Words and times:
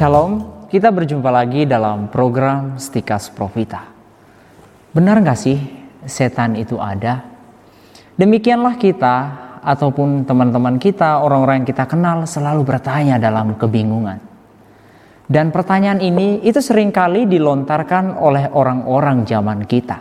Shalom, 0.00 0.64
kita 0.72 0.88
berjumpa 0.88 1.28
lagi 1.28 1.68
dalam 1.68 2.08
program 2.08 2.80
Stikas 2.80 3.28
Profita. 3.28 3.84
Benar 4.96 5.20
nggak 5.20 5.36
sih 5.36 5.60
setan 6.08 6.56
itu 6.56 6.80
ada? 6.80 7.20
Demikianlah 8.16 8.80
kita 8.80 9.16
ataupun 9.60 10.24
teman-teman 10.24 10.80
kita, 10.80 11.20
orang-orang 11.20 11.60
yang 11.60 11.68
kita 11.68 11.84
kenal 11.84 12.24
selalu 12.24 12.64
bertanya 12.64 13.20
dalam 13.20 13.60
kebingungan. 13.60 14.16
Dan 15.28 15.52
pertanyaan 15.52 16.00
ini 16.00 16.40
itu 16.48 16.64
sering 16.64 16.96
kali 16.96 17.28
dilontarkan 17.28 18.16
oleh 18.16 18.48
orang-orang 18.56 19.28
zaman 19.28 19.68
kita. 19.68 20.00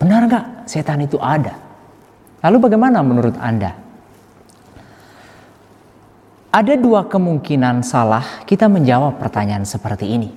Benar 0.00 0.32
nggak 0.32 0.44
setan 0.64 1.04
itu 1.04 1.20
ada? 1.20 1.60
Lalu 2.40 2.56
bagaimana 2.56 3.04
menurut 3.04 3.36
Anda? 3.36 3.89
Ada 6.50 6.74
dua 6.74 7.06
kemungkinan 7.06 7.86
salah 7.86 8.42
kita 8.42 8.66
menjawab 8.66 9.22
pertanyaan 9.22 9.62
seperti 9.62 10.10
ini. 10.10 10.30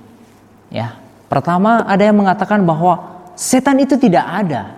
Ya, 0.69 0.93
pertama 1.25 1.81
ada 1.89 2.05
yang 2.05 2.21
mengatakan 2.21 2.61
bahwa 2.61 3.25
setan 3.33 3.81
itu 3.81 3.97
tidak 3.97 4.21
ada. 4.21 4.77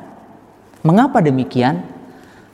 Mengapa 0.79 1.19
demikian? 1.19 1.83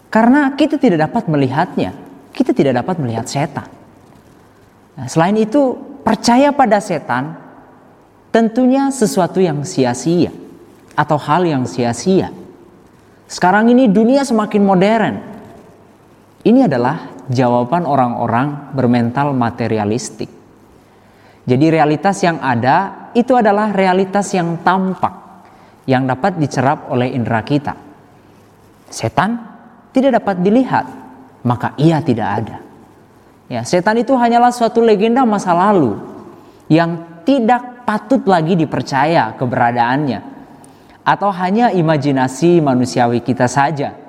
Karena 0.10 0.58
kita 0.58 0.82
tidak 0.82 1.10
dapat 1.10 1.30
melihatnya. 1.30 1.94
Kita 2.34 2.58
tidak 2.58 2.82
dapat 2.82 2.98
melihat 2.98 3.30
setan. 3.30 3.70
Nah, 4.98 5.06
selain 5.06 5.38
itu, 5.38 5.78
percaya 6.02 6.50
pada 6.50 6.82
setan 6.82 7.38
tentunya 8.34 8.90
sesuatu 8.90 9.38
yang 9.38 9.62
sia-sia 9.62 10.34
atau 10.98 11.22
hal 11.22 11.46
yang 11.46 11.70
sia-sia. 11.70 12.34
Sekarang 13.30 13.70
ini 13.70 13.88
dunia 13.88 14.26
semakin 14.26 14.64
modern. 14.64 15.16
Ini 16.42 16.66
adalah 16.66 17.11
jawaban 17.30 17.86
orang-orang 17.86 18.74
bermental 18.74 19.36
materialistik. 19.36 20.30
Jadi 21.46 21.66
realitas 21.74 22.22
yang 22.22 22.38
ada 22.40 23.10
itu 23.18 23.34
adalah 23.34 23.74
realitas 23.74 24.30
yang 24.34 24.62
tampak 24.62 25.44
yang 25.90 26.06
dapat 26.06 26.38
dicerap 26.38 26.88
oleh 26.94 27.12
indera 27.12 27.42
kita. 27.42 27.74
Setan 28.88 29.38
tidak 29.92 30.22
dapat 30.22 30.40
dilihat, 30.40 30.86
maka 31.44 31.74
ia 31.82 32.00
tidak 32.00 32.30
ada. 32.42 32.58
Ya, 33.52 33.68
setan 33.68 34.00
itu 34.00 34.16
hanyalah 34.16 34.54
suatu 34.54 34.80
legenda 34.80 35.28
masa 35.28 35.52
lalu 35.52 36.00
yang 36.72 37.22
tidak 37.28 37.84
patut 37.84 38.24
lagi 38.24 38.56
dipercaya 38.56 39.36
keberadaannya 39.36 40.20
atau 41.02 41.30
hanya 41.34 41.74
imajinasi 41.74 42.62
manusiawi 42.62 43.20
kita 43.26 43.50
saja 43.50 44.01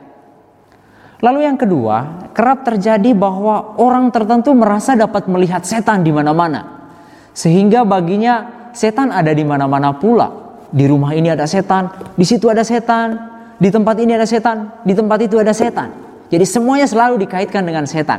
Lalu 1.23 1.47
yang 1.47 1.55
kedua, 1.55 2.27
kerap 2.35 2.67
terjadi 2.67 3.15
bahwa 3.15 3.79
orang 3.79 4.11
tertentu 4.11 4.51
merasa 4.59 4.99
dapat 4.99 5.31
melihat 5.31 5.63
setan 5.63 6.03
di 6.03 6.11
mana-mana. 6.11 6.83
Sehingga 7.31 7.87
baginya 7.87 8.67
setan 8.75 9.15
ada 9.15 9.31
di 9.31 9.47
mana-mana 9.47 9.95
pula. 9.95 10.59
Di 10.75 10.83
rumah 10.91 11.15
ini 11.15 11.31
ada 11.31 11.47
setan, 11.47 11.95
di 12.19 12.27
situ 12.27 12.51
ada 12.51 12.67
setan, 12.67 13.15
di 13.55 13.71
tempat 13.71 13.95
ini 14.03 14.19
ada 14.19 14.27
setan, 14.27 14.83
di 14.83 14.99
tempat 14.99 15.19
itu 15.23 15.39
ada 15.39 15.55
setan. 15.55 15.95
Jadi 16.27 16.43
semuanya 16.43 16.91
selalu 16.91 17.23
dikaitkan 17.23 17.63
dengan 17.63 17.87
setan. 17.87 18.19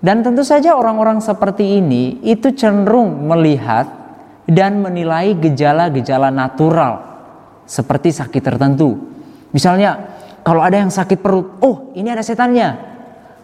Dan 0.00 0.24
tentu 0.24 0.46
saja 0.46 0.72
orang-orang 0.72 1.20
seperti 1.20 1.82
ini 1.82 2.22
itu 2.24 2.54
cenderung 2.54 3.28
melihat 3.28 3.84
dan 4.48 4.80
menilai 4.80 5.36
gejala-gejala 5.36 6.32
natural 6.32 7.04
seperti 7.68 8.14
sakit 8.14 8.40
tertentu. 8.40 8.96
Misalnya 9.50 10.17
kalau 10.48 10.64
ada 10.64 10.80
yang 10.80 10.88
sakit 10.88 11.20
perut, 11.20 11.60
oh 11.60 11.92
ini 11.92 12.08
ada 12.08 12.24
setannya. 12.24 12.72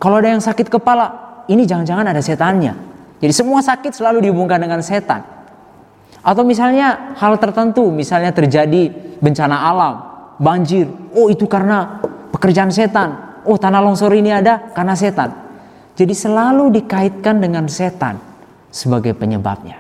Kalau 0.01 0.25
ada 0.25 0.33
yang 0.33 0.41
sakit 0.41 0.73
kepala, 0.73 1.45
ini 1.53 1.69
jangan-jangan 1.69 2.09
ada 2.09 2.25
setannya. 2.25 2.73
Jadi 3.21 3.29
semua 3.29 3.61
sakit 3.61 3.93
selalu 3.93 4.25
dihubungkan 4.25 4.57
dengan 4.57 4.81
setan. 4.81 5.21
Atau 6.25 6.49
misalnya 6.49 7.13
hal 7.21 7.37
tertentu, 7.37 7.93
misalnya 7.93 8.33
terjadi 8.33 8.89
bencana 9.21 9.69
alam, 9.69 9.95
banjir, 10.41 10.89
oh 11.13 11.29
itu 11.29 11.45
karena 11.45 12.01
pekerjaan 12.33 12.73
setan. 12.73 13.37
Oh 13.45 13.61
tanah 13.61 13.85
longsor 13.85 14.17
ini 14.17 14.33
ada 14.33 14.73
karena 14.73 14.97
setan. 14.97 15.29
Jadi 16.01 16.17
selalu 16.17 16.73
dikaitkan 16.73 17.37
dengan 17.37 17.69
setan 17.69 18.17
sebagai 18.73 19.13
penyebabnya. 19.13 19.77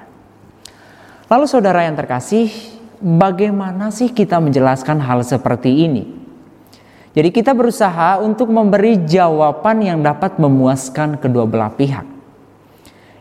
Lalu 1.32 1.48
saudara 1.48 1.88
yang 1.88 1.96
terkasih, 1.96 2.52
bagaimana 3.00 3.88
sih 3.88 4.12
kita 4.12 4.36
menjelaskan 4.44 5.00
hal 5.00 5.24
seperti 5.24 5.88
ini? 5.88 6.23
Jadi 7.14 7.30
kita 7.30 7.54
berusaha 7.54 8.18
untuk 8.18 8.50
memberi 8.50 9.06
jawaban 9.06 9.86
yang 9.86 10.02
dapat 10.02 10.34
memuaskan 10.42 11.22
kedua 11.22 11.46
belah 11.46 11.70
pihak. 11.70 12.02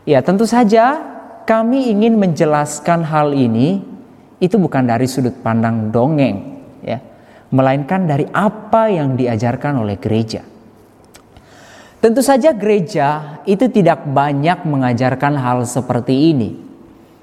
Ya 0.02 0.18
tentu 0.18 0.50
saja 0.50 0.98
kami 1.46 1.94
ingin 1.94 2.18
menjelaskan 2.18 3.06
hal 3.06 3.30
ini 3.30 3.86
itu 4.42 4.58
bukan 4.58 4.90
dari 4.90 5.06
sudut 5.06 5.38
pandang 5.40 5.94
dongeng 5.94 6.58
ya, 6.82 6.98
melainkan 7.54 8.04
dari 8.10 8.26
apa 8.34 8.90
yang 8.90 9.14
diajarkan 9.14 9.86
oleh 9.86 9.94
gereja. 10.02 10.42
Tentu 12.02 12.20
saja 12.20 12.52
gereja 12.52 13.40
itu 13.48 13.70
tidak 13.70 14.04
banyak 14.04 14.66
mengajarkan 14.66 15.38
hal 15.40 15.64
seperti 15.64 16.34
ini. 16.34 16.50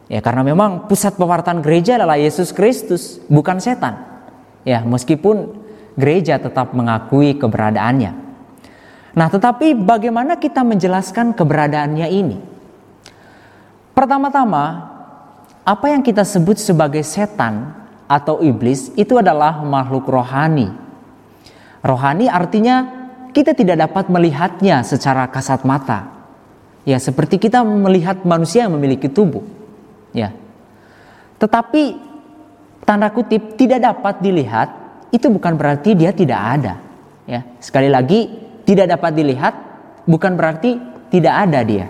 Ya 0.10 0.24
karena 0.24 0.42
memang 0.42 0.90
pusat 0.90 1.20
pewartaan 1.20 1.62
gereja 1.62 2.02
adalah 2.02 2.18
Yesus 2.18 2.50
Kristus, 2.50 3.22
bukan 3.30 3.62
setan. 3.62 4.02
Ya, 4.66 4.82
meskipun 4.82 5.62
gereja 6.02 6.42
tetap 6.42 6.74
mengakui 6.74 7.38
keberadaannya. 7.38 8.12
Nah, 9.14 9.28
tetapi 9.30 9.78
bagaimana 9.78 10.42
kita 10.42 10.66
menjelaskan 10.66 11.38
keberadaannya 11.38 12.08
ini? 12.10 12.38
Pertama-tama, 13.94 14.90
apa 15.62 15.86
yang 15.94 16.02
kita 16.02 16.26
sebut 16.26 16.58
sebagai 16.58 17.06
setan 17.06 17.76
atau 18.10 18.42
iblis 18.42 18.90
itu 18.98 19.20
adalah 19.22 19.62
makhluk 19.62 20.10
rohani. 20.10 20.74
Rohani 21.86 22.26
artinya 22.26 22.88
kita 23.30 23.54
tidak 23.54 23.86
dapat 23.86 24.10
melihatnya 24.10 24.82
secara 24.82 25.30
kasat 25.30 25.62
mata. 25.68 26.10
Ya, 26.82 26.98
seperti 26.98 27.38
kita 27.38 27.62
melihat 27.62 28.26
manusia 28.26 28.66
yang 28.66 28.74
memiliki 28.74 29.06
tubuh. 29.06 29.46
Ya. 30.18 30.34
Tetapi 31.38 32.00
tanda 32.84 33.14
kutip 33.14 33.54
tidak 33.54 33.86
dapat 33.86 34.18
dilihat 34.24 34.81
itu 35.12 35.28
bukan 35.28 35.60
berarti 35.60 35.94
dia 35.94 36.16
tidak 36.16 36.40
ada. 36.40 36.74
Ya, 37.28 37.46
sekali 37.60 37.92
lagi 37.92 38.32
tidak 38.66 38.98
dapat 38.98 39.12
dilihat 39.14 39.54
bukan 40.08 40.34
berarti 40.40 40.80
tidak 41.12 41.36
ada 41.48 41.60
dia. 41.62 41.88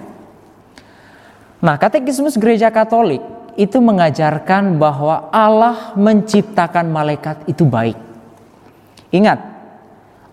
Nah, 1.61 1.77
katekismus 1.77 2.41
gereja 2.41 2.73
Katolik 2.73 3.21
itu 3.53 3.77
mengajarkan 3.77 4.81
bahwa 4.81 5.29
Allah 5.29 5.93
menciptakan 5.93 6.89
malaikat 6.89 7.45
itu 7.45 7.61
baik. 7.61 7.97
Ingat, 9.13 9.39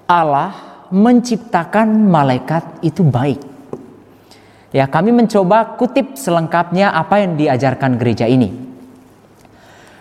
Allah 0.08 0.84
menciptakan 0.88 2.08
malaikat 2.08 2.80
itu 2.80 3.04
baik. 3.04 3.44
Ya, 4.72 4.88
kami 4.88 5.12
mencoba 5.12 5.76
kutip 5.76 6.16
selengkapnya 6.16 6.92
apa 6.92 7.20
yang 7.20 7.36
diajarkan 7.36 8.00
gereja 8.00 8.24
ini. 8.24 8.52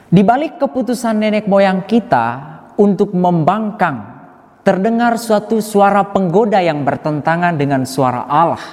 Di 0.08 0.24
balik 0.24 0.56
keputusan 0.64 1.20
nenek 1.20 1.52
moyang 1.52 1.84
kita 1.84 2.57
untuk 2.78 3.12
membangkang 3.12 4.18
terdengar 4.62 5.18
suatu 5.18 5.64
suara 5.64 6.06
penggoda 6.14 6.62
yang 6.62 6.86
bertentangan 6.86 7.58
dengan 7.58 7.88
suara 7.88 8.30
Allah 8.30 8.64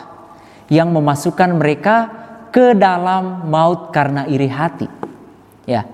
yang 0.68 0.92
memasukkan 0.92 1.54
mereka 1.54 1.96
ke 2.50 2.74
dalam 2.74 3.46
maut 3.46 3.90
karena 3.90 4.26
iri 4.26 4.50
hati. 4.50 4.86
Ya. 5.70 5.86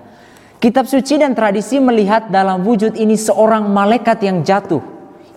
Kitab 0.61 0.85
suci 0.85 1.17
dan 1.17 1.33
tradisi 1.33 1.81
melihat 1.81 2.29
dalam 2.29 2.61
wujud 2.61 2.93
ini 2.93 3.17
seorang 3.17 3.65
malaikat 3.69 4.21
yang 4.21 4.45
jatuh 4.45 4.81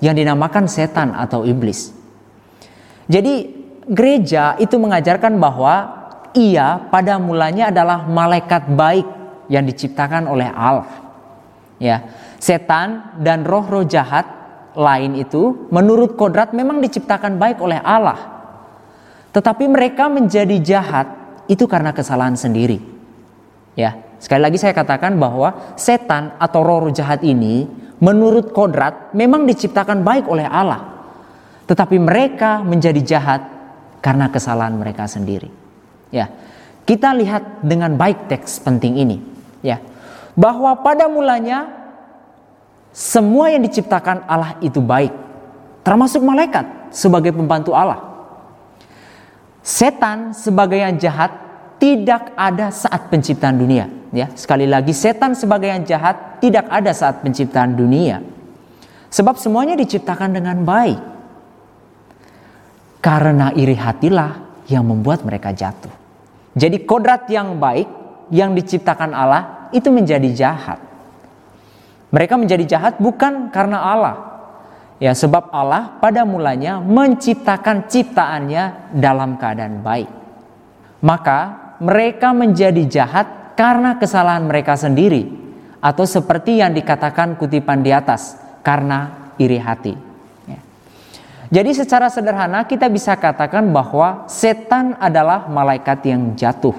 yang 0.04 0.12
dinamakan 0.12 0.68
setan 0.68 1.16
atau 1.16 1.48
iblis. 1.48 1.97
Jadi 3.09 3.48
gereja 3.88 4.56
itu 4.60 4.77
mengajarkan 4.77 5.32
bahwa 5.41 5.92
ia 6.36 6.77
pada 6.92 7.16
mulanya 7.16 7.72
adalah 7.72 8.04
malaikat 8.04 8.68
baik 8.72 9.09
yang 9.48 9.65
diciptakan 9.65 10.28
oleh 10.28 10.48
Allah. 10.48 10.88
Ya 11.80 12.04
setan 12.44 13.16
dan 13.24 13.48
roh-roh 13.48 13.88
jahat 13.88 14.28
lain 14.76 15.16
itu 15.16 15.72
menurut 15.72 16.12
kodrat 16.20 16.52
memang 16.52 16.84
diciptakan 16.84 17.41
baik 17.41 17.64
oleh 17.64 17.80
Allah. 17.80 18.20
Tetapi 19.32 19.64
mereka 19.64 20.12
menjadi 20.12 20.60
jahat 20.60 21.08
itu 21.48 21.64
karena 21.64 21.96
kesalahan 21.96 22.36
sendiri. 22.36 22.84
Ya, 23.74 23.96
sekali 24.20 24.44
lagi 24.44 24.60
saya 24.60 24.76
katakan 24.76 25.16
bahwa 25.16 25.74
setan 25.80 26.36
atau 26.36 26.60
roh-roh 26.60 26.92
jahat 26.92 27.24
ini 27.24 27.64
menurut 28.04 28.52
kodrat 28.52 29.16
memang 29.16 29.48
diciptakan 29.48 30.04
baik 30.04 30.28
oleh 30.28 30.44
Allah. 30.44 31.08
Tetapi 31.64 31.96
mereka 31.96 32.60
menjadi 32.60 33.00
jahat 33.00 33.41
karena 34.04 34.28
kesalahan 34.28 34.76
mereka 34.76 35.08
sendiri. 35.08 35.48
Ya. 36.12 36.28
Kita 36.84 37.16
lihat 37.16 37.64
dengan 37.64 37.96
baik 37.96 38.28
teks 38.28 38.60
penting 38.60 39.00
ini, 39.00 39.16
ya. 39.64 39.80
Bahwa 40.36 40.76
pada 40.84 41.08
mulanya 41.08 41.84
semua 42.94 43.50
yang 43.50 43.66
diciptakan 43.66 44.22
Allah 44.30 44.54
itu 44.62 44.78
baik, 44.78 45.10
termasuk 45.82 46.22
malaikat 46.22 46.94
sebagai 46.94 47.34
pembantu 47.34 47.74
Allah. 47.74 47.98
Setan 49.66 50.30
sebagai 50.30 50.78
yang 50.78 50.94
jahat 50.94 51.34
tidak 51.82 52.30
ada 52.38 52.70
saat 52.70 53.10
penciptaan 53.10 53.58
dunia. 53.58 53.91
Ya, 54.14 54.30
sekali 54.38 54.70
lagi 54.70 54.94
setan 54.94 55.34
sebagai 55.34 55.74
yang 55.74 55.82
jahat 55.82 56.38
tidak 56.38 56.70
ada 56.70 56.94
saat 56.94 57.18
penciptaan 57.18 57.74
dunia. 57.74 58.22
Sebab 59.10 59.42
semuanya 59.42 59.74
diciptakan 59.74 60.30
dengan 60.30 60.62
baik. 60.62 61.00
Karena 63.02 63.50
iri 63.58 63.74
hatilah 63.74 64.62
yang 64.70 64.86
membuat 64.86 65.26
mereka 65.26 65.50
jatuh. 65.50 65.91
Jadi 66.54 66.86
kodrat 66.86 67.26
yang 67.26 67.58
baik 67.58 67.91
yang 68.30 68.54
diciptakan 68.54 69.10
Allah 69.10 69.66
itu 69.74 69.91
menjadi 69.91 70.30
jahat. 70.30 70.93
Mereka 72.15 72.39
menjadi 72.39 72.78
jahat 72.78 73.03
bukan 73.03 73.51
karena 73.51 73.83
Allah. 73.83 74.16
Ya, 75.03 75.11
sebab 75.11 75.51
Allah 75.51 75.99
pada 75.99 76.22
mulanya 76.22 76.78
menciptakan 76.78 77.91
ciptaannya 77.91 78.95
dalam 78.95 79.34
keadaan 79.34 79.83
baik. 79.83 80.07
Maka 81.03 81.75
mereka 81.83 82.31
menjadi 82.31 82.87
jahat 82.87 83.59
karena 83.59 83.99
kesalahan 83.99 84.47
mereka 84.47 84.78
sendiri 84.78 85.27
atau 85.83 86.07
seperti 86.07 86.63
yang 86.63 86.71
dikatakan 86.71 87.34
kutipan 87.34 87.83
di 87.83 87.91
atas 87.91 88.39
karena 88.63 89.34
iri 89.34 89.59
hati. 89.59 89.99
Ya. 90.47 90.63
Jadi 91.51 91.71
secara 91.75 92.07
sederhana 92.07 92.63
kita 92.63 92.87
bisa 92.87 93.19
katakan 93.19 93.75
bahwa 93.75 94.31
setan 94.31 94.95
adalah 95.03 95.51
malaikat 95.51 95.99
yang 96.07 96.39
jatuh. 96.39 96.78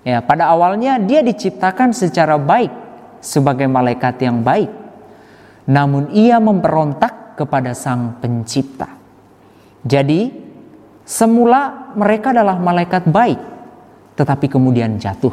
Ya, 0.00 0.24
pada 0.24 0.48
awalnya 0.48 0.96
dia 0.96 1.20
diciptakan 1.20 1.92
secara 1.92 2.40
baik 2.40 2.79
sebagai 3.20 3.68
malaikat 3.68 4.18
yang 4.24 4.40
baik. 4.40 4.68
Namun 5.70 6.10
ia 6.16 6.40
memberontak 6.42 7.38
kepada 7.38 7.76
sang 7.76 8.18
pencipta. 8.18 8.90
Jadi 9.80 10.28
semula 11.06 11.92
mereka 11.96 12.36
adalah 12.36 12.60
malaikat 12.60 13.08
baik 13.08 13.40
tetapi 14.20 14.52
kemudian 14.52 15.00
jatuh. 15.00 15.32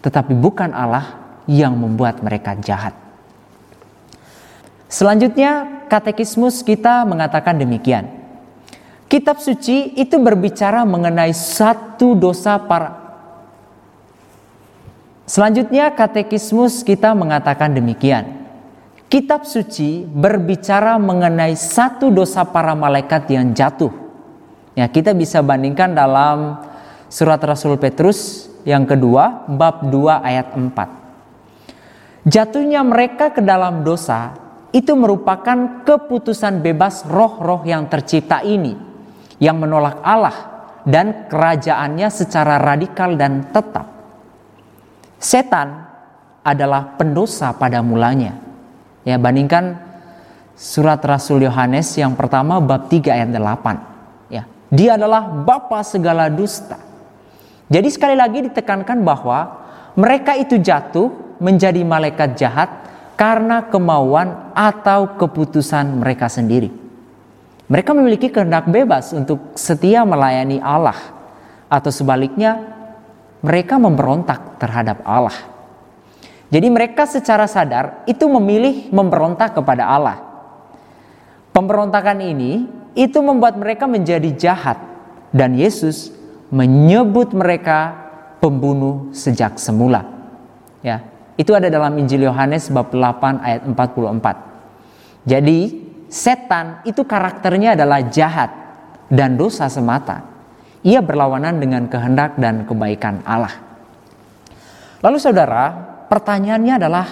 Tetapi 0.00 0.32
bukan 0.32 0.72
Allah 0.72 1.18
yang 1.44 1.76
membuat 1.76 2.24
mereka 2.24 2.56
jahat. 2.56 2.96
Selanjutnya 4.88 5.84
katekismus 5.92 6.64
kita 6.64 7.04
mengatakan 7.04 7.60
demikian. 7.60 8.08
Kitab 9.08 9.40
suci 9.40 9.96
itu 9.96 10.16
berbicara 10.16 10.84
mengenai 10.84 11.32
satu 11.32 12.16
dosa 12.16 12.56
para 12.60 12.97
Selanjutnya 15.28 15.92
katekismus 15.92 16.80
kita 16.80 17.12
mengatakan 17.12 17.76
demikian. 17.76 18.48
Kitab 19.12 19.44
suci 19.44 20.08
berbicara 20.08 20.96
mengenai 20.96 21.52
satu 21.52 22.08
dosa 22.08 22.48
para 22.48 22.72
malaikat 22.72 23.28
yang 23.28 23.52
jatuh. 23.52 23.92
Ya, 24.72 24.88
kita 24.88 25.12
bisa 25.12 25.44
bandingkan 25.44 25.92
dalam 25.92 26.64
surat 27.12 27.44
Rasul 27.44 27.76
Petrus 27.76 28.48
yang 28.64 28.88
kedua 28.88 29.44
bab 29.52 29.92
2 29.92 30.16
ayat 30.24 30.56
4. 30.56 32.24
Jatuhnya 32.24 32.80
mereka 32.80 33.28
ke 33.28 33.44
dalam 33.44 33.84
dosa 33.84 34.32
itu 34.72 34.96
merupakan 34.96 35.84
keputusan 35.84 36.64
bebas 36.64 37.04
roh-roh 37.04 37.68
yang 37.68 37.84
tercipta 37.92 38.40
ini 38.40 38.76
yang 39.44 39.60
menolak 39.60 40.00
Allah 40.00 40.36
dan 40.88 41.28
kerajaannya 41.28 42.08
secara 42.08 42.56
radikal 42.56 43.12
dan 43.12 43.52
tetap. 43.52 43.97
Setan 45.18 45.82
adalah 46.46 46.94
pendosa 46.94 47.50
pada 47.58 47.82
mulanya. 47.82 48.38
Ya, 49.02 49.18
bandingkan 49.18 49.78
surat 50.54 51.02
Rasul 51.02 51.42
Yohanes 51.46 51.90
yang 51.98 52.14
pertama 52.14 52.62
bab 52.62 52.86
3 52.86 53.10
ayat 53.10 53.30
8. 53.34 54.30
Ya, 54.30 54.46
dia 54.70 54.94
adalah 54.94 55.26
bapa 55.26 55.82
segala 55.82 56.30
dusta. 56.30 56.78
Jadi 57.68 57.88
sekali 57.92 58.16
lagi 58.16 58.46
ditekankan 58.48 59.02
bahwa 59.04 59.68
mereka 59.98 60.38
itu 60.38 60.56
jatuh 60.56 61.36
menjadi 61.42 61.82
malaikat 61.82 62.38
jahat 62.38 62.70
karena 63.18 63.66
kemauan 63.66 64.54
atau 64.54 65.18
keputusan 65.18 65.98
mereka 65.98 66.30
sendiri. 66.30 66.70
Mereka 67.68 67.90
memiliki 67.92 68.32
kehendak 68.32 68.70
bebas 68.70 69.12
untuk 69.12 69.52
setia 69.58 70.06
melayani 70.06 70.62
Allah 70.62 70.96
atau 71.68 71.92
sebaliknya 71.92 72.77
mereka 73.42 73.78
memberontak 73.78 74.58
terhadap 74.58 75.02
Allah. 75.06 75.34
Jadi 76.48 76.66
mereka 76.72 77.04
secara 77.04 77.44
sadar 77.44 78.02
itu 78.08 78.24
memilih 78.24 78.88
memberontak 78.88 79.52
kepada 79.52 79.84
Allah. 79.84 80.16
Pemberontakan 81.52 82.24
ini 82.24 82.64
itu 82.96 83.20
membuat 83.20 83.60
mereka 83.60 83.84
menjadi 83.84 84.32
jahat 84.32 84.80
dan 85.30 85.52
Yesus 85.54 86.08
menyebut 86.48 87.36
mereka 87.36 88.08
pembunuh 88.40 89.12
sejak 89.12 89.60
semula. 89.60 90.08
Ya, 90.80 91.04
itu 91.36 91.52
ada 91.52 91.68
dalam 91.68 91.92
Injil 92.00 92.24
Yohanes 92.24 92.72
bab 92.72 92.94
8 92.94 93.44
ayat 93.44 93.62
44. 93.68 95.28
Jadi 95.28 95.58
setan 96.08 96.80
itu 96.88 97.04
karakternya 97.04 97.76
adalah 97.76 98.00
jahat 98.08 98.48
dan 99.12 99.36
dosa 99.36 99.68
semata 99.68 100.37
ia 100.86 101.02
berlawanan 101.02 101.58
dengan 101.58 101.90
kehendak 101.90 102.38
dan 102.38 102.62
kebaikan 102.66 103.22
Allah. 103.26 103.54
Lalu 105.02 105.18
saudara, 105.18 105.74
pertanyaannya 106.10 106.74
adalah 106.78 107.06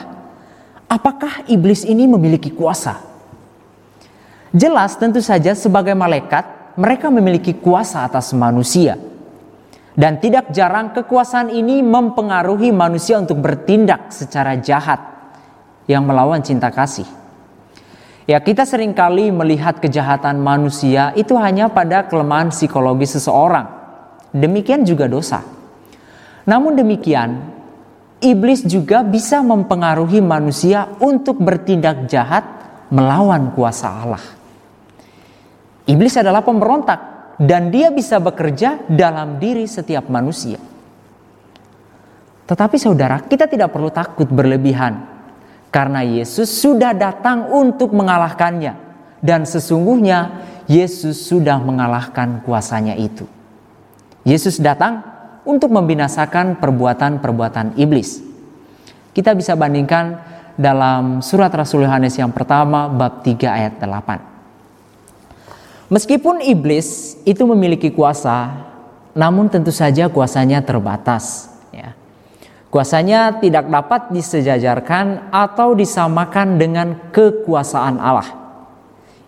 apakah 0.91 1.47
iblis 1.47 1.87
ini 1.87 2.07
memiliki 2.07 2.51
kuasa? 2.55 2.99
Jelas 4.55 4.97
tentu 4.97 5.19
saja 5.23 5.55
sebagai 5.55 5.93
malaikat 5.93 6.75
mereka 6.79 7.11
memiliki 7.11 7.57
kuasa 7.57 8.07
atas 8.07 8.33
manusia. 8.37 8.99
Dan 9.97 10.21
tidak 10.21 10.53
jarang 10.53 10.93
kekuasaan 10.93 11.49
ini 11.49 11.81
mempengaruhi 11.81 12.69
manusia 12.69 13.17
untuk 13.17 13.41
bertindak 13.41 14.13
secara 14.13 14.61
jahat 14.61 15.01
yang 15.89 16.05
melawan 16.05 16.45
cinta 16.45 16.69
kasih. 16.69 17.09
Ya, 18.27 18.43
kita 18.43 18.67
sering 18.67 18.91
kali 18.91 19.31
melihat 19.31 19.79
kejahatan 19.79 20.43
manusia 20.43 21.15
itu 21.15 21.39
hanya 21.39 21.71
pada 21.71 22.11
kelemahan 22.11 22.51
psikologi 22.51 23.07
seseorang. 23.07 23.71
Demikian 24.35 24.83
juga 24.83 25.07
dosa. 25.07 25.47
Namun 26.43 26.75
demikian, 26.75 27.39
iblis 28.19 28.67
juga 28.67 29.07
bisa 29.07 29.39
mempengaruhi 29.47 30.19
manusia 30.19 30.91
untuk 30.99 31.39
bertindak 31.39 32.11
jahat 32.11 32.43
melawan 32.91 33.55
kuasa 33.55 33.95
Allah. 33.95 34.25
Iblis 35.87 36.19
adalah 36.19 36.43
pemberontak 36.43 37.39
dan 37.39 37.71
dia 37.71 37.95
bisa 37.95 38.19
bekerja 38.19 38.91
dalam 38.91 39.39
diri 39.39 39.71
setiap 39.71 40.11
manusia. 40.11 40.59
Tetapi 42.47 42.75
saudara, 42.75 43.23
kita 43.23 43.47
tidak 43.47 43.71
perlu 43.71 43.95
takut 43.95 44.27
berlebihan 44.27 45.16
karena 45.77 46.01
Yesus 46.01 46.49
sudah 46.49 46.97
datang 46.97 47.53
untuk 47.53 47.93
mengalahkannya. 47.93 48.89
Dan 49.21 49.45
sesungguhnya 49.45 50.49
Yesus 50.65 51.29
sudah 51.29 51.61
mengalahkan 51.61 52.41
kuasanya 52.41 52.97
itu. 52.97 53.29
Yesus 54.25 54.57
datang 54.57 55.05
untuk 55.45 55.69
membinasakan 55.69 56.57
perbuatan-perbuatan 56.65 57.77
iblis. 57.77 58.25
Kita 59.13 59.37
bisa 59.37 59.53
bandingkan 59.53 60.17
dalam 60.57 61.21
surat 61.21 61.53
Rasul 61.53 61.85
Yohanes 61.85 62.17
yang 62.17 62.33
pertama 62.33 62.89
bab 62.89 63.21
3 63.21 63.37
ayat 63.45 63.77
8. 63.77 65.93
Meskipun 65.93 66.41
iblis 66.41 67.21
itu 67.29 67.45
memiliki 67.45 67.93
kuasa, 67.93 68.65
namun 69.13 69.53
tentu 69.53 69.77
saja 69.77 70.09
kuasanya 70.09 70.65
terbatas. 70.65 71.56
Kuasanya 72.67 73.39
tidak 73.39 73.71
dapat 73.71 74.11
disejajarkan 74.11 75.31
atau 75.31 75.73
disamakan 75.73 76.59
dengan 76.59 77.13
kekuasaan 77.15 77.97
Allah. 78.03 78.29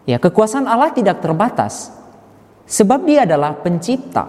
Ya, 0.05 0.19
kekuasaan 0.19 0.67
Allah 0.67 0.91
tidak 0.91 1.23
terbatas. 1.23 1.95
Sebab 2.69 3.07
dia 3.07 3.25
adalah 3.25 3.57
pencipta. 3.57 4.29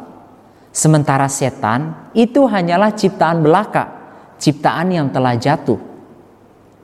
Sementara 0.69 1.25
setan 1.25 2.11
itu 2.13 2.45
hanyalah 2.45 2.93
ciptaan 2.93 3.41
belaka, 3.41 3.89
ciptaan 4.37 4.93
yang 4.93 5.07
telah 5.09 5.33
jatuh. 5.35 5.81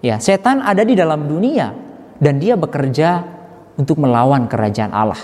Ya, 0.01 0.17
setan 0.17 0.65
ada 0.65 0.81
di 0.81 0.97
dalam 0.97 1.29
dunia 1.29 1.71
dan 2.17 2.41
dia 2.41 2.57
bekerja 2.57 3.23
untuk 3.77 4.01
melawan 4.01 4.49
kerajaan 4.49 4.91
Allah. 4.91 5.21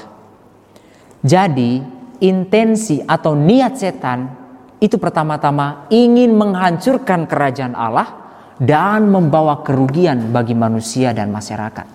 Jadi, 1.25 1.81
intensi 2.21 3.01
atau 3.01 3.33
niat 3.33 3.77
setan 3.77 4.40
itu 4.81 4.97
pertama-tama 4.97 5.85
ingin 5.93 6.33
menghancurkan 6.33 7.29
kerajaan 7.29 7.77
Allah 7.77 8.17
dan 8.57 9.05
membawa 9.05 9.61
kerugian 9.61 10.33
bagi 10.33 10.57
manusia 10.57 11.13
dan 11.13 11.29
masyarakat. 11.29 11.85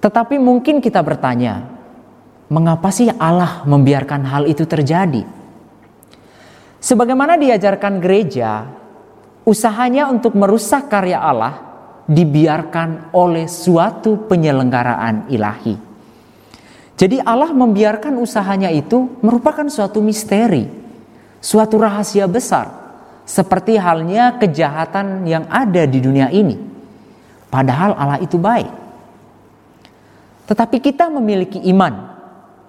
Tetapi 0.00 0.40
mungkin 0.40 0.80
kita 0.80 1.04
bertanya, 1.04 1.68
mengapa 2.48 2.88
sih 2.88 3.12
Allah 3.20 3.62
membiarkan 3.68 4.24
hal 4.24 4.48
itu 4.48 4.64
terjadi? 4.64 5.28
Sebagaimana 6.82 7.36
diajarkan 7.36 8.00
gereja, 8.00 8.66
usahanya 9.44 10.08
untuk 10.08 10.32
merusak 10.34 10.88
karya 10.88 11.20
Allah 11.20 11.54
dibiarkan 12.08 13.12
oleh 13.12 13.44
suatu 13.46 14.24
penyelenggaraan 14.24 15.28
ilahi. 15.28 15.76
Jadi 16.96 17.22
Allah 17.22 17.52
membiarkan 17.54 18.16
usahanya 18.18 18.72
itu 18.72 19.20
merupakan 19.22 19.68
suatu 19.70 20.02
misteri 20.02 20.81
suatu 21.42 21.82
rahasia 21.82 22.30
besar, 22.30 22.70
seperti 23.26 23.74
halnya 23.74 24.38
kejahatan 24.38 25.26
yang 25.26 25.44
ada 25.50 25.82
di 25.84 25.98
dunia 25.98 26.30
ini. 26.30 26.54
Padahal 27.50 27.98
Allah 27.98 28.22
itu 28.22 28.38
baik. 28.38 28.70
Tetapi 30.46 30.78
kita 30.78 31.10
memiliki 31.10 31.58
iman, 31.74 32.14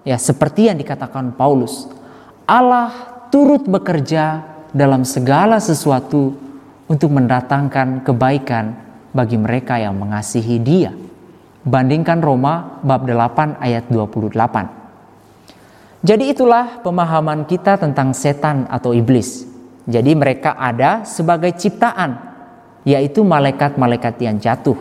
ya 0.02 0.18
seperti 0.18 0.68
yang 0.68 0.76
dikatakan 0.76 1.32
Paulus, 1.38 1.88
Allah 2.44 2.92
turut 3.32 3.64
bekerja 3.64 4.44
dalam 4.74 5.06
segala 5.06 5.62
sesuatu 5.62 6.34
untuk 6.90 7.10
mendatangkan 7.14 8.04
kebaikan 8.04 8.76
bagi 9.14 9.38
mereka 9.38 9.78
yang 9.78 9.96
mengasihi 9.96 10.58
Dia. 10.60 10.92
Bandingkan 11.64 12.20
Roma 12.20 12.82
bab 12.84 13.08
8 13.08 13.56
ayat 13.62 13.88
28. 13.88 14.83
Jadi 16.04 16.36
itulah 16.36 16.84
pemahaman 16.84 17.48
kita 17.48 17.80
tentang 17.80 18.12
setan 18.12 18.68
atau 18.68 18.92
iblis. 18.92 19.48
Jadi 19.88 20.12
mereka 20.12 20.52
ada 20.52 21.00
sebagai 21.08 21.56
ciptaan, 21.56 22.20
yaitu 22.84 23.24
malaikat-malaikat 23.24 24.14
yang 24.20 24.36
jatuh. 24.36 24.76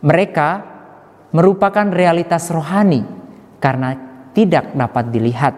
Mereka 0.00 0.48
merupakan 1.36 1.84
realitas 1.92 2.48
rohani 2.48 3.04
karena 3.60 3.92
tidak 4.32 4.72
dapat 4.72 5.04
dilihat. 5.12 5.54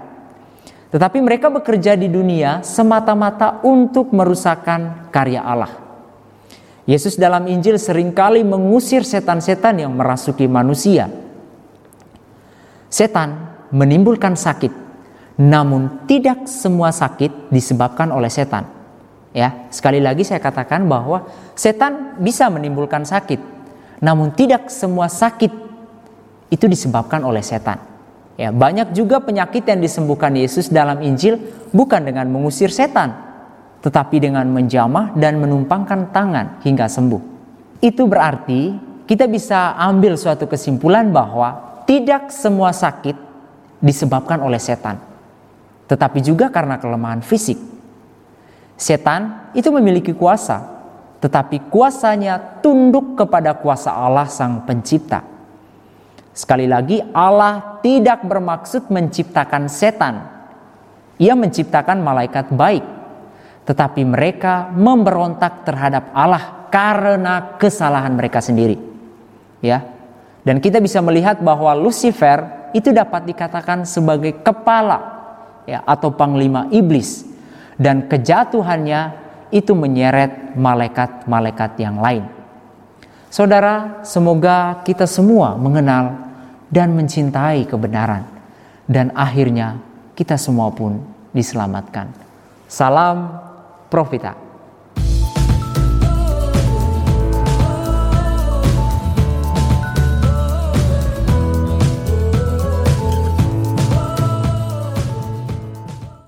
Tetapi 0.91 1.19
mereka 1.23 1.55
bekerja 1.55 1.95
di 1.95 2.11
dunia 2.11 2.67
semata-mata 2.67 3.63
untuk 3.63 4.11
merusakkan 4.11 5.07
karya 5.15 5.43
Allah. 5.43 5.71
Yesus 6.83 7.15
dalam 7.15 7.47
Injil 7.47 7.79
sering 7.79 8.11
kali 8.11 8.43
mengusir 8.43 9.07
setan-setan 9.07 9.87
yang 9.87 9.95
merasuki 9.95 10.51
manusia. 10.51 11.07
Setan 12.91 13.54
menimbulkan 13.75 14.39
sakit, 14.39 14.71
namun 15.43 16.07
tidak 16.07 16.47
semua 16.47 16.95
sakit 16.95 17.51
disebabkan 17.51 18.15
oleh 18.15 18.31
setan. 18.31 18.71
Ya, 19.35 19.67
sekali 19.75 19.99
lagi 19.99 20.23
saya 20.23 20.39
katakan 20.39 20.87
bahwa 20.87 21.27
setan 21.59 22.23
bisa 22.23 22.47
menimbulkan 22.47 23.03
sakit, 23.03 23.43
namun 23.99 24.31
tidak 24.31 24.71
semua 24.71 25.11
sakit 25.11 25.51
itu 26.55 26.71
disebabkan 26.71 27.27
oleh 27.27 27.43
setan. 27.43 27.83
Ya, 28.39 28.55
banyak 28.55 28.95
juga 28.95 29.19
penyakit 29.19 29.67
yang 29.67 29.83
disembuhkan 29.83 30.31
Yesus 30.39 30.71
dalam 30.71 31.03
Injil 31.03 31.43
bukan 31.75 32.07
dengan 32.07 32.31
mengusir 32.31 32.71
setan, 32.71 33.11
tetapi 33.83 34.23
dengan 34.23 34.47
menjamah 34.55 35.19
dan 35.19 35.43
menumpangkan 35.43 36.15
tangan 36.15 36.63
hingga 36.63 36.87
sembuh. 36.87 37.23
Itu 37.83 38.07
berarti 38.07 38.75
kita 39.03 39.27
bisa 39.27 39.75
ambil 39.75 40.15
suatu 40.15 40.47
kesimpulan 40.47 41.11
bahwa 41.11 41.83
tidak 41.91 42.31
semua 42.31 42.71
sakit 42.71 43.34
disebabkan 43.81 44.43
oleh 44.43 44.59
setan, 44.59 45.01
tetapi 45.87 46.19
juga 46.23 46.51
karena 46.51 46.79
kelemahan 46.79 47.23
fisik. 47.23 47.57
Setan 48.75 49.51
itu 49.55 49.71
memiliki 49.71 50.11
kuasa, 50.11 50.61
tetapi 51.23 51.71
kuasanya 51.71 52.61
tunduk 52.61 53.15
kepada 53.15 53.55
kuasa 53.57 53.95
Allah 53.95 54.27
Sang 54.27 54.67
Pencipta. 54.67 55.23
Sekali 56.35 56.67
lagi, 56.67 56.99
Allah 57.15 57.79
tidak 57.79 58.27
bermaksud 58.27 58.91
menciptakan 58.91 59.71
setan. 59.71 60.27
Ia 61.23 61.39
menciptakan 61.39 62.03
malaikat 62.03 62.51
baik, 62.51 62.83
tetapi 63.63 64.03
mereka 64.03 64.67
memberontak 64.75 65.63
terhadap 65.63 66.11
Allah 66.11 66.67
karena 66.75 67.55
kesalahan 67.55 68.19
mereka 68.19 68.43
sendiri. 68.43 68.75
Ya. 69.63 69.87
Dan 70.43 70.59
kita 70.59 70.83
bisa 70.83 70.99
melihat 70.99 71.39
bahwa 71.39 71.73
Lucifer 71.73 72.64
itu 72.75 72.91
dapat 72.91 73.23
dikatakan 73.25 73.87
sebagai 73.87 74.43
kepala 74.43 74.99
ya 75.65 75.81
atau 75.87 76.11
panglima 76.11 76.67
iblis 76.75 77.23
dan 77.79 78.11
kejatuhannya 78.11 79.15
itu 79.55 79.73
menyeret 79.73 80.59
malaikat-malaikat 80.59 81.71
yang 81.79 82.03
lain. 82.03 82.27
Saudara, 83.31 84.03
semoga 84.03 84.83
kita 84.83 85.07
semua 85.07 85.55
mengenal 85.55 86.19
dan 86.71 86.91
mencintai 86.95 87.67
kebenaran 87.67 88.27
dan 88.91 89.15
akhirnya 89.15 89.79
kita 90.19 90.35
semua 90.35 90.71
pun 90.75 90.99
diselamatkan. 91.31 92.11
Salam 92.67 93.39
Profita. 93.91 94.44